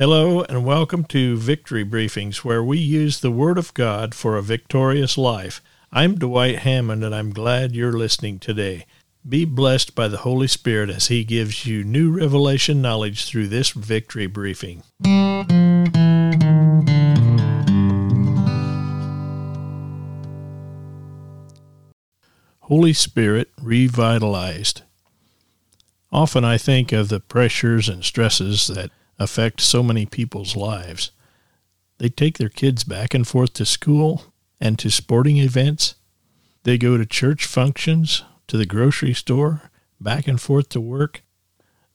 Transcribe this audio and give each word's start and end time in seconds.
Hello, 0.00 0.42
and 0.42 0.64
welcome 0.64 1.02
to 1.06 1.36
Victory 1.36 1.84
Briefings, 1.84 2.44
where 2.44 2.62
we 2.62 2.78
use 2.78 3.18
the 3.18 3.32
Word 3.32 3.58
of 3.58 3.74
God 3.74 4.14
for 4.14 4.36
a 4.36 4.42
victorious 4.42 5.18
life. 5.18 5.60
I'm 5.90 6.14
Dwight 6.14 6.60
Hammond, 6.60 7.02
and 7.02 7.12
I'm 7.12 7.32
glad 7.32 7.74
you're 7.74 7.92
listening 7.92 8.38
today. 8.38 8.86
Be 9.28 9.44
blessed 9.44 9.96
by 9.96 10.06
the 10.06 10.18
Holy 10.18 10.46
Spirit 10.46 10.88
as 10.88 11.08
He 11.08 11.24
gives 11.24 11.66
you 11.66 11.82
new 11.82 12.16
revelation 12.16 12.80
knowledge 12.80 13.24
through 13.24 13.48
this 13.48 13.70
Victory 13.70 14.28
Briefing. 14.28 14.84
Holy 22.60 22.92
Spirit 22.92 23.50
revitalized. 23.60 24.82
Often 26.12 26.44
I 26.44 26.56
think 26.56 26.92
of 26.92 27.08
the 27.08 27.18
pressures 27.18 27.88
and 27.88 28.04
stresses 28.04 28.68
that 28.68 28.92
affect 29.18 29.60
so 29.60 29.82
many 29.82 30.06
people's 30.06 30.56
lives. 30.56 31.10
They 31.98 32.08
take 32.08 32.38
their 32.38 32.48
kids 32.48 32.84
back 32.84 33.14
and 33.14 33.26
forth 33.26 33.52
to 33.54 33.64
school 33.64 34.32
and 34.60 34.78
to 34.78 34.90
sporting 34.90 35.38
events. 35.38 35.96
They 36.62 36.78
go 36.78 36.96
to 36.96 37.06
church 37.06 37.46
functions, 37.46 38.22
to 38.46 38.56
the 38.56 38.66
grocery 38.66 39.14
store, 39.14 39.70
back 40.00 40.28
and 40.28 40.40
forth 40.40 40.68
to 40.70 40.80
work. 40.80 41.22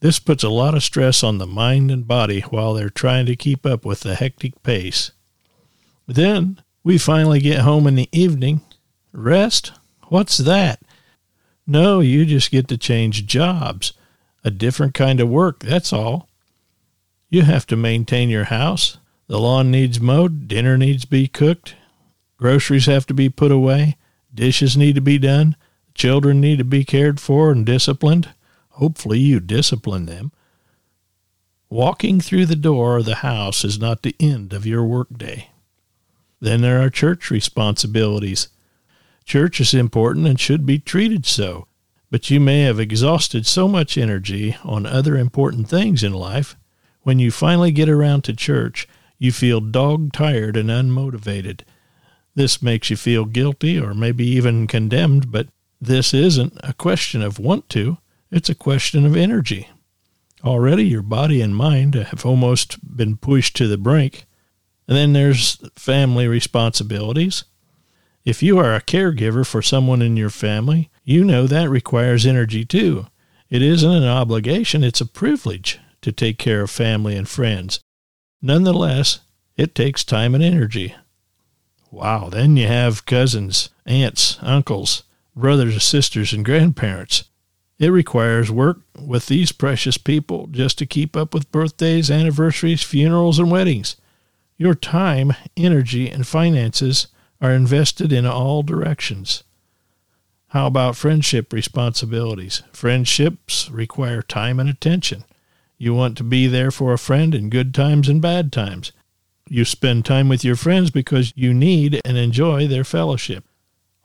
This 0.01 0.19
puts 0.19 0.43
a 0.43 0.49
lot 0.49 0.75
of 0.75 0.83
stress 0.83 1.23
on 1.23 1.37
the 1.37 1.47
mind 1.47 1.89
and 1.89 2.07
body 2.07 2.41
while 2.41 2.73
they're 2.73 2.89
trying 2.89 3.25
to 3.27 3.37
keep 3.37 3.65
up 3.65 3.85
with 3.85 4.01
the 4.01 4.15
hectic 4.15 4.61
pace. 4.61 5.11
Then 6.05 6.61
we 6.83 6.97
finally 6.97 7.39
get 7.39 7.59
home 7.59 7.87
in 7.87 7.95
the 7.95 8.09
evening. 8.11 8.61
Rest? 9.13 9.71
What's 10.09 10.37
that? 10.39 10.81
No, 11.65 12.01
you 12.01 12.25
just 12.25 12.51
get 12.51 12.67
to 12.67 12.77
change 12.77 13.25
jobs. 13.25 13.93
A 14.43 14.51
different 14.51 14.93
kind 14.93 15.21
of 15.21 15.29
work, 15.29 15.59
that's 15.59 15.93
all. 15.93 16.27
You 17.33 17.41
have 17.41 17.65
to 17.65 17.75
maintain 17.75 18.29
your 18.29 18.43
house. 18.43 18.99
The 19.25 19.39
lawn 19.39 19.71
needs 19.71 19.99
mowed, 19.99 20.47
dinner 20.47 20.77
needs 20.77 21.01
to 21.01 21.09
be 21.09 21.27
cooked, 21.27 21.73
groceries 22.37 22.85
have 22.85 23.07
to 23.07 23.13
be 23.15 23.27
put 23.27 23.51
away, 23.51 23.97
dishes 24.31 24.77
need 24.77 24.93
to 24.93 25.01
be 25.01 25.17
done, 25.17 25.55
children 25.95 26.39
need 26.39 26.59
to 26.59 26.63
be 26.63 26.85
cared 26.85 27.19
for 27.19 27.51
and 27.51 27.65
disciplined. 27.65 28.29
Hopefully, 28.73 29.17
you 29.17 29.39
discipline 29.39 30.05
them. 30.05 30.31
Walking 31.71 32.21
through 32.21 32.45
the 32.45 32.55
door 32.55 32.97
of 32.97 33.05
the 33.05 33.15
house 33.15 33.65
is 33.65 33.79
not 33.79 34.03
the 34.03 34.15
end 34.19 34.53
of 34.53 34.67
your 34.67 34.83
workday. 34.83 35.49
Then 36.39 36.61
there 36.61 36.83
are 36.83 36.91
church 36.91 37.31
responsibilities. 37.31 38.49
Church 39.25 39.59
is 39.59 39.73
important 39.73 40.27
and 40.27 40.39
should 40.39 40.67
be 40.67 40.77
treated 40.77 41.25
so, 41.25 41.65
but 42.11 42.29
you 42.29 42.39
may 42.39 42.61
have 42.61 42.79
exhausted 42.79 43.47
so 43.47 43.67
much 43.67 43.97
energy 43.97 44.55
on 44.63 44.85
other 44.85 45.17
important 45.17 45.67
things 45.67 46.03
in 46.03 46.13
life 46.13 46.55
when 47.03 47.19
you 47.19 47.31
finally 47.31 47.71
get 47.71 47.89
around 47.89 48.23
to 48.23 48.33
church, 48.33 48.87
you 49.19 49.31
feel 49.31 49.61
dog 49.61 50.11
tired 50.11 50.57
and 50.57 50.69
unmotivated. 50.69 51.61
This 52.35 52.61
makes 52.61 52.89
you 52.89 52.97
feel 52.97 53.25
guilty 53.25 53.79
or 53.79 53.93
maybe 53.93 54.25
even 54.25 54.67
condemned, 54.67 55.31
but 55.31 55.47
this 55.79 56.13
isn't 56.13 56.57
a 56.63 56.73
question 56.73 57.21
of 57.21 57.39
want 57.39 57.69
to, 57.69 57.97
it's 58.31 58.49
a 58.49 58.55
question 58.55 59.05
of 59.05 59.15
energy. 59.15 59.69
Already 60.43 60.85
your 60.85 61.03
body 61.03 61.41
and 61.41 61.55
mind 61.55 61.93
have 61.95 62.25
almost 62.25 62.97
been 62.97 63.17
pushed 63.17 63.55
to 63.57 63.67
the 63.67 63.77
brink. 63.77 64.25
And 64.87 64.97
then 64.97 65.13
there's 65.13 65.57
family 65.75 66.27
responsibilities. 66.27 67.45
If 68.25 68.41
you 68.41 68.57
are 68.57 68.73
a 68.73 68.81
caregiver 68.81 69.45
for 69.45 69.61
someone 69.61 70.01
in 70.01 70.17
your 70.17 70.29
family, 70.29 70.89
you 71.03 71.23
know 71.23 71.47
that 71.47 71.69
requires 71.69 72.25
energy 72.25 72.65
too. 72.65 73.07
It 73.49 73.61
isn't 73.61 73.89
an 73.89 74.03
obligation, 74.03 74.83
it's 74.83 75.01
a 75.01 75.05
privilege 75.05 75.79
to 76.03 76.11
take 76.11 76.37
care 76.37 76.61
of 76.61 76.71
family 76.71 77.15
and 77.15 77.27
friends. 77.27 77.79
Nonetheless, 78.41 79.19
it 79.57 79.73
takes 79.73 80.03
time 80.03 80.35
and 80.35 80.43
energy. 80.43 80.95
Wow, 81.91 82.29
then 82.29 82.57
you 82.57 82.67
have 82.67 83.05
cousins, 83.05 83.69
aunts, 83.85 84.37
uncles, 84.41 85.03
brothers, 85.35 85.83
sisters, 85.83 86.33
and 86.33 86.45
grandparents. 86.45 87.25
It 87.79 87.89
requires 87.89 88.51
work 88.51 88.79
with 88.99 89.27
these 89.27 89.51
precious 89.51 89.97
people 89.97 90.47
just 90.47 90.77
to 90.77 90.85
keep 90.85 91.17
up 91.17 91.33
with 91.33 91.51
birthdays, 91.51 92.09
anniversaries, 92.09 92.83
funerals, 92.83 93.39
and 93.39 93.51
weddings. 93.51 93.95
Your 94.57 94.75
time, 94.75 95.33
energy, 95.57 96.09
and 96.09 96.25
finances 96.25 97.07
are 97.41 97.51
invested 97.51 98.13
in 98.13 98.25
all 98.25 98.63
directions. 98.63 99.43
How 100.49 100.67
about 100.67 100.95
friendship 100.95 101.51
responsibilities? 101.51 102.61
Friendships 102.71 103.69
require 103.71 104.21
time 104.21 104.59
and 104.59 104.69
attention. 104.69 105.25
You 105.83 105.93
want 105.93 106.15
to 106.15 106.23
be 106.23 106.47
there 106.47 106.71
for 106.71 106.93
a 106.93 106.97
friend 106.97 107.35
in 107.35 107.49
good 107.49 107.73
times 107.73 108.07
and 108.07 108.21
bad 108.21 108.53
times. 108.53 108.93
You 109.49 109.65
spend 109.65 110.05
time 110.05 110.29
with 110.29 110.45
your 110.45 110.55
friends 110.55 110.91
because 110.91 111.33
you 111.35 111.53
need 111.53 111.99
and 112.05 112.15
enjoy 112.15 112.67
their 112.67 112.85
fellowship. 112.85 113.43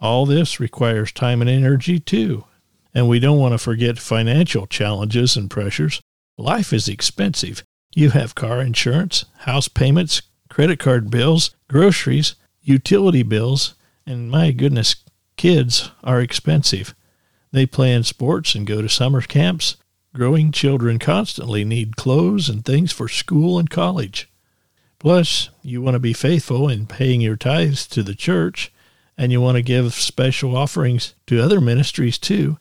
All 0.00 0.26
this 0.26 0.58
requires 0.58 1.12
time 1.12 1.40
and 1.40 1.48
energy 1.48 2.00
too. 2.00 2.46
And 2.92 3.08
we 3.08 3.20
don't 3.20 3.38
want 3.38 3.52
to 3.52 3.58
forget 3.58 4.00
financial 4.00 4.66
challenges 4.66 5.36
and 5.36 5.48
pressures. 5.48 6.00
Life 6.36 6.72
is 6.72 6.88
expensive. 6.88 7.62
You 7.94 8.10
have 8.10 8.34
car 8.34 8.60
insurance, 8.60 9.26
house 9.42 9.68
payments, 9.68 10.22
credit 10.50 10.80
card 10.80 11.12
bills, 11.12 11.54
groceries, 11.68 12.34
utility 12.60 13.22
bills, 13.22 13.74
and 14.04 14.32
my 14.32 14.50
goodness, 14.50 14.96
kids 15.36 15.92
are 16.02 16.20
expensive. 16.20 16.92
They 17.52 17.66
play 17.66 17.94
in 17.94 18.02
sports 18.02 18.56
and 18.56 18.66
go 18.66 18.82
to 18.82 18.88
summer 18.88 19.22
camps. 19.22 19.76
Growing 20.14 20.52
children 20.52 20.98
constantly 20.98 21.64
need 21.64 21.96
clothes 21.96 22.48
and 22.48 22.64
things 22.64 22.92
for 22.92 23.08
school 23.08 23.58
and 23.58 23.68
college. 23.68 24.30
Plus, 24.98 25.50
you 25.62 25.80
want 25.80 25.94
to 25.94 26.00
be 26.00 26.12
faithful 26.12 26.68
in 26.68 26.86
paying 26.86 27.20
your 27.20 27.36
tithes 27.36 27.86
to 27.88 28.02
the 28.02 28.14
church, 28.14 28.72
and 29.16 29.30
you 29.30 29.40
want 29.40 29.56
to 29.56 29.62
give 29.62 29.94
special 29.94 30.56
offerings 30.56 31.14
to 31.26 31.42
other 31.42 31.60
ministries 31.60 32.18
too. 32.18 32.58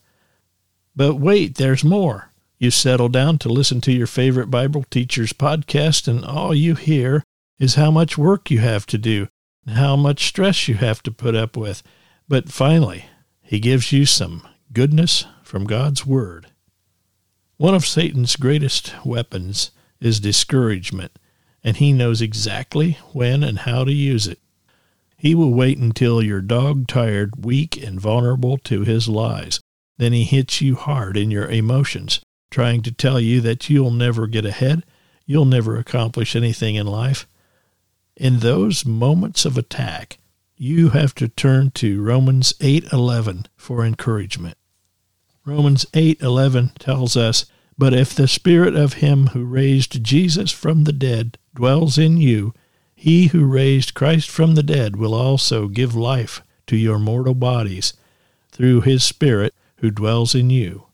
But 0.95 1.15
wait, 1.15 1.55
there's 1.55 1.83
more. 1.83 2.31
You 2.59 2.69
settle 2.69 3.09
down 3.09 3.37
to 3.39 3.49
listen 3.49 3.81
to 3.81 3.93
your 3.93 4.07
favorite 4.07 4.51
Bible 4.51 4.83
teacher's 4.89 5.33
podcast, 5.33 6.07
and 6.07 6.25
all 6.25 6.53
you 6.53 6.75
hear 6.75 7.23
is 7.59 7.75
how 7.75 7.91
much 7.91 8.17
work 8.17 8.51
you 8.51 8.59
have 8.59 8.85
to 8.87 8.97
do, 8.97 9.27
and 9.65 9.77
how 9.77 9.95
much 9.95 10.27
stress 10.27 10.67
you 10.67 10.75
have 10.75 11.01
to 11.03 11.11
put 11.11 11.35
up 11.35 11.55
with. 11.55 11.81
But 12.27 12.49
finally, 12.49 13.05
he 13.41 13.59
gives 13.59 13.91
you 13.91 14.05
some 14.05 14.45
goodness 14.73 15.25
from 15.43 15.65
God's 15.65 16.05
Word. 16.05 16.47
One 17.57 17.73
of 17.73 17.87
Satan's 17.87 18.35
greatest 18.35 18.93
weapons 19.03 19.71
is 19.99 20.19
discouragement, 20.19 21.17
and 21.63 21.75
he 21.77 21.91
knows 21.91 22.21
exactly 22.21 22.99
when 23.13 23.43
and 23.43 23.57
how 23.59 23.83
to 23.83 23.91
use 23.91 24.27
it. 24.27 24.39
He 25.17 25.33
will 25.33 25.51
wait 25.51 25.79
until 25.79 26.21
you're 26.21 26.41
dog 26.41 26.87
tired, 26.87 27.43
weak, 27.43 27.75
and 27.75 27.99
vulnerable 27.99 28.59
to 28.59 28.83
his 28.83 29.07
lies. 29.07 29.59
Then 29.97 30.13
he 30.13 30.23
hits 30.23 30.61
you 30.61 30.75
hard 30.75 31.17
in 31.17 31.31
your 31.31 31.47
emotions, 31.49 32.21
trying 32.51 32.83
to 32.83 32.91
tell 32.91 33.19
you 33.19 33.41
that 33.41 33.71
you'll 33.71 33.89
never 33.89 34.27
get 34.27 34.45
ahead, 34.45 34.83
you'll 35.25 35.45
never 35.45 35.77
accomplish 35.77 36.35
anything 36.35 36.75
in 36.75 36.85
life. 36.85 37.27
In 38.15 38.39
those 38.39 38.85
moments 38.85 39.45
of 39.45 39.57
attack, 39.57 40.19
you 40.55 40.89
have 40.89 41.15
to 41.15 41.27
turn 41.27 41.71
to 41.71 42.03
Romans 42.03 42.53
8:11 42.59 43.47
for 43.55 43.83
encouragement. 43.83 44.57
Romans 45.47 45.85
8:11 45.93 46.73
tells 46.77 47.15
us, 47.15 47.45
"But 47.77 47.93
if 47.93 48.13
the 48.13 48.27
spirit 48.27 48.75
of 48.75 48.95
him 48.95 49.27
who 49.27 49.45
raised 49.45 50.03
Jesus 50.03 50.51
from 50.51 50.83
the 50.83 50.91
dead 50.91 51.37
dwells 51.55 51.97
in 51.97 52.17
you, 52.17 52.53
he 52.93 53.27
who 53.27 53.45
raised 53.45 53.93
Christ 53.93 54.29
from 54.29 54.55
the 54.55 54.61
dead 54.61 54.97
will 54.97 55.13
also 55.13 55.69
give 55.69 55.95
life 55.95 56.41
to 56.67 56.75
your 56.75 56.99
mortal 56.99 57.33
bodies 57.33 57.93
through 58.51 58.81
his 58.81 59.05
spirit 59.05 59.53
who 59.77 59.89
dwells 59.89 60.35
in 60.35 60.49
you." 60.49 60.87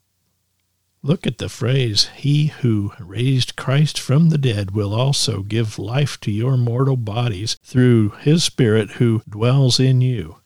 Look 1.01 1.25
at 1.25 1.39
the 1.39 1.49
phrase, 1.49 2.09
He 2.15 2.53
who 2.61 2.93
raised 2.99 3.55
Christ 3.55 3.99
from 3.99 4.29
the 4.29 4.37
dead 4.37 4.69
will 4.69 4.93
also 4.93 5.41
give 5.41 5.79
life 5.79 6.19
to 6.21 6.31
your 6.31 6.57
mortal 6.57 6.95
bodies 6.95 7.57
through 7.63 8.11
His 8.21 8.43
Spirit 8.43 8.91
who 8.91 9.23
dwells 9.27 9.79
in 9.79 9.99
you. 9.99 10.37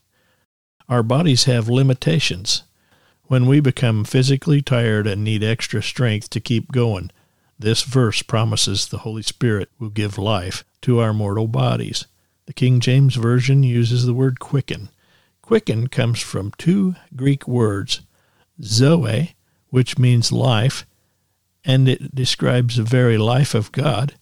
Our 0.88 1.04
bodies 1.04 1.44
have 1.44 1.68
limitations. 1.68 2.64
When 3.28 3.46
we 3.46 3.60
become 3.60 4.06
physically 4.06 4.62
tired 4.62 5.06
and 5.06 5.22
need 5.22 5.44
extra 5.44 5.84
strength 5.84 6.30
to 6.30 6.40
keep 6.40 6.72
going, 6.72 7.12
this 7.60 7.84
verse 7.84 8.22
promises 8.22 8.88
the 8.88 9.00
Holy 9.00 9.22
Spirit 9.22 9.70
will 9.80 9.90
give 9.90 10.18
life 10.18 10.64
to 10.84 11.00
our 11.00 11.14
mortal 11.14 11.48
bodies. 11.50 12.06
The 12.46 12.54
King 12.54 12.80
James 12.80 13.16
Version 13.16 13.64
uses 13.64 14.06
the 14.06 14.14
word 14.14 14.40
quicken. 14.40 14.90
Quicken 15.42 15.88
comes 15.88 16.22
from 16.22 16.54
two 16.58 16.96
Greek 17.18 17.46
words, 17.50 18.00
zoe, 18.64 19.36
which 19.70 19.98
means 19.98 20.32
life, 20.32 20.86
and 21.66 21.90
it 21.90 22.16
describes 22.16 22.78
the 22.78 22.84
very 22.84 23.18
life 23.18 23.54
of 23.54 23.74
God, 23.74 24.14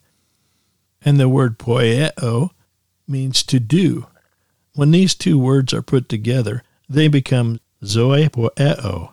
and 1.03 1.19
the 1.19 1.29
word 1.29 1.59
poieo 1.59 2.49
means 3.07 3.43
to 3.43 3.59
do. 3.59 4.07
When 4.73 4.89
these 4.89 5.13
two 5.13 5.37
words 5.37 5.75
are 5.75 5.83
put 5.83 6.09
together, 6.09 6.63
they 6.89 7.07
become 7.07 7.59
Zoe 7.83 8.29
poieo. 8.29 9.11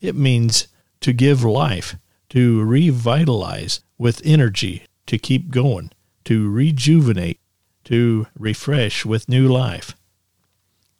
It 0.00 0.14
means 0.14 0.68
to 1.00 1.12
give 1.12 1.44
life, 1.44 1.96
to 2.30 2.62
revitalize 2.62 3.80
with 3.98 4.20
energy, 4.24 4.84
to 5.06 5.18
keep 5.18 5.50
going. 5.50 5.90
to 6.24 6.50
rejuvenate, 6.50 7.38
to 7.84 8.26
refresh 8.38 9.04
with 9.04 9.28
new 9.28 9.46
life. 9.46 9.94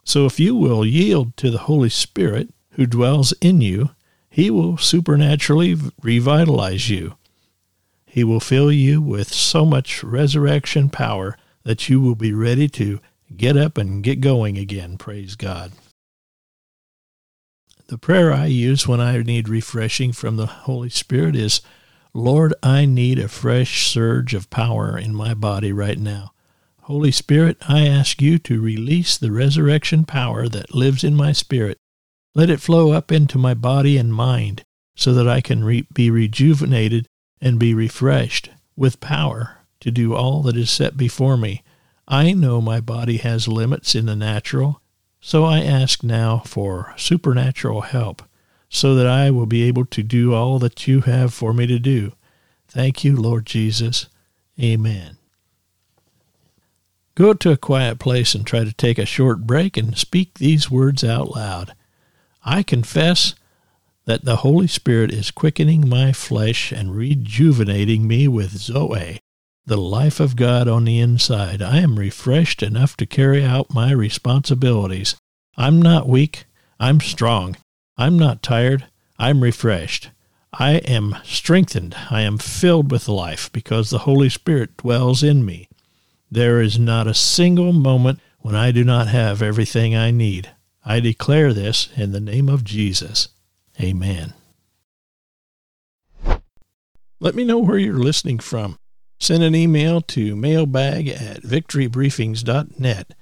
So 0.03 0.25
if 0.25 0.39
you 0.39 0.55
will 0.55 0.85
yield 0.85 1.35
to 1.37 1.49
the 1.49 1.59
Holy 1.59 1.89
Spirit 1.89 2.49
who 2.71 2.85
dwells 2.85 3.33
in 3.41 3.61
you, 3.61 3.89
he 4.29 4.51
will 4.51 4.77
supernaturally 4.77 5.75
revitalize 6.01 6.89
you. 6.89 7.15
He 8.05 8.23
will 8.23 8.39
fill 8.39 8.71
you 8.71 9.01
with 9.01 9.33
so 9.33 9.65
much 9.65 10.03
resurrection 10.03 10.89
power 10.89 11.37
that 11.63 11.89
you 11.89 11.99
will 11.99 12.15
be 12.15 12.33
ready 12.33 12.67
to 12.69 12.99
get 13.35 13.57
up 13.57 13.77
and 13.77 14.03
get 14.03 14.21
going 14.21 14.57
again. 14.57 14.97
Praise 14.97 15.35
God. 15.35 15.71
The 17.87 17.99
prayer 17.99 18.33
I 18.33 18.47
use 18.47 18.87
when 18.87 18.99
I 18.99 19.15
need 19.19 19.47
refreshing 19.47 20.11
from 20.11 20.37
the 20.37 20.47
Holy 20.47 20.89
Spirit 20.89 21.35
is, 21.35 21.61
Lord, 22.13 22.55
I 22.63 22.85
need 22.85 23.19
a 23.19 23.27
fresh 23.27 23.87
surge 23.87 24.33
of 24.33 24.49
power 24.49 24.97
in 24.97 25.13
my 25.13 25.35
body 25.35 25.71
right 25.71 25.99
now. 25.99 26.31
Holy 26.81 27.11
Spirit, 27.11 27.57
I 27.67 27.87
ask 27.87 28.23
you 28.23 28.39
to 28.39 28.59
release 28.59 29.17
the 29.17 29.31
resurrection 29.31 30.03
power 30.03 30.47
that 30.47 30.73
lives 30.73 31.03
in 31.03 31.13
my 31.13 31.31
spirit. 31.31 31.77
Let 32.33 32.49
it 32.49 32.59
flow 32.59 32.91
up 32.91 33.11
into 33.11 33.37
my 33.37 33.53
body 33.53 33.97
and 33.97 34.11
mind 34.11 34.63
so 34.95 35.13
that 35.13 35.27
I 35.27 35.41
can 35.41 35.63
re- 35.63 35.87
be 35.93 36.09
rejuvenated 36.09 37.07
and 37.39 37.59
be 37.59 37.75
refreshed 37.75 38.49
with 38.75 38.99
power 38.99 39.57
to 39.81 39.91
do 39.91 40.15
all 40.15 40.41
that 40.43 40.57
is 40.57 40.71
set 40.71 40.97
before 40.97 41.37
me. 41.37 41.61
I 42.07 42.33
know 42.33 42.61
my 42.61 42.79
body 42.79 43.17
has 43.17 43.47
limits 43.47 43.93
in 43.93 44.07
the 44.07 44.15
natural, 44.15 44.81
so 45.25 45.43
I 45.43 45.61
ask 45.61 46.03
now 46.03 46.43
for 46.45 46.93
supernatural 46.97 47.81
help 47.81 48.21
so 48.69 48.93
that 48.93 49.07
I 49.07 49.31
will 49.31 49.47
be 49.47 49.63
able 49.63 49.85
to 49.85 50.03
do 50.03 50.35
all 50.35 50.59
that 50.59 50.85
you 50.85 51.01
have 51.01 51.33
for 51.33 51.51
me 51.51 51.65
to 51.65 51.79
do. 51.79 52.11
Thank 52.67 53.03
you, 53.03 53.15
Lord 53.15 53.47
Jesus. 53.47 54.05
Amen. 54.61 55.17
Go 57.15 57.33
to 57.33 57.49
a 57.49 57.57
quiet 57.57 57.97
place 57.97 58.35
and 58.35 58.45
try 58.45 58.63
to 58.63 58.71
take 58.71 58.99
a 58.99 59.05
short 59.07 59.47
break 59.47 59.77
and 59.77 59.97
speak 59.97 60.35
these 60.35 60.69
words 60.69 61.03
out 61.03 61.31
loud. 61.31 61.73
I 62.43 62.61
confess 62.61 63.33
that 64.05 64.25
the 64.25 64.37
Holy 64.37 64.67
Spirit 64.67 65.11
is 65.11 65.31
quickening 65.31 65.89
my 65.89 66.13
flesh 66.13 66.71
and 66.71 66.95
rejuvenating 66.95 68.07
me 68.07 68.27
with 68.27 68.51
Zoe, 68.51 69.17
the 69.65 69.77
life 69.77 70.19
of 70.19 70.35
God 70.35 70.67
on 70.67 70.85
the 70.85 70.99
inside. 70.99 71.61
I 71.61 71.77
am 71.79 71.97
refreshed 71.97 72.61
enough 72.61 72.95
to 72.97 73.05
carry 73.05 73.43
out 73.43 73.73
my 73.73 73.91
responsibilities. 73.91 75.15
I'm 75.57 75.81
not 75.81 76.07
weak. 76.07 76.45
I'm 76.79 76.99
strong. 76.99 77.57
I'm 77.97 78.19
not 78.19 78.43
tired. 78.43 78.85
I'm 79.17 79.41
refreshed. 79.41 80.11
I 80.53 80.75
am 80.77 81.17
strengthened. 81.23 81.95
I 82.11 82.21
am 82.21 82.37
filled 82.37 82.91
with 82.91 83.07
life 83.07 83.51
because 83.51 83.89
the 83.89 83.99
Holy 83.99 84.29
Spirit 84.29 84.77
dwells 84.77 85.23
in 85.23 85.45
me. 85.45 85.67
There 86.29 86.61
is 86.61 86.77
not 86.77 87.07
a 87.07 87.13
single 87.13 87.73
moment 87.73 88.19
when 88.39 88.55
I 88.55 88.71
do 88.71 88.83
not 88.83 89.07
have 89.07 89.41
everything 89.41 89.95
I 89.95 90.11
need. 90.11 90.51
I 90.85 90.99
declare 90.99 91.53
this 91.53 91.89
in 91.95 92.11
the 92.11 92.19
name 92.19 92.49
of 92.49 92.63
Jesus. 92.63 93.29
Amen. 93.81 94.33
Let 97.19 97.33
me 97.33 97.43
know 97.43 97.59
where 97.59 97.77
you're 97.77 97.95
listening 97.95 98.39
from. 98.39 98.77
Send 99.19 99.43
an 99.43 99.55
email 99.55 100.01
to 100.01 100.35
mailbag 100.35 101.07
at 101.07 101.41
victorybriefings.net. 101.41 103.13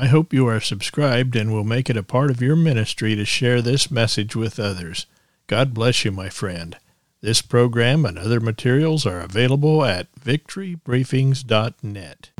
I 0.00 0.06
hope 0.06 0.32
you 0.32 0.46
are 0.46 0.60
subscribed 0.60 1.34
and 1.34 1.52
will 1.52 1.64
make 1.64 1.90
it 1.90 1.96
a 1.96 2.02
part 2.02 2.30
of 2.30 2.40
your 2.40 2.56
ministry 2.56 3.16
to 3.16 3.24
share 3.24 3.60
this 3.60 3.90
message 3.90 4.36
with 4.36 4.60
others. 4.60 5.06
God 5.48 5.74
bless 5.74 6.04
you, 6.04 6.12
my 6.12 6.28
friend. 6.28 6.76
This 7.20 7.42
program 7.42 8.04
and 8.04 8.16
other 8.16 8.38
materials 8.38 9.04
are 9.06 9.20
available 9.20 9.84
at 9.84 10.14
victorybriefings.net. 10.14 12.30